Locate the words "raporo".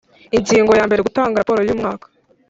1.41-1.61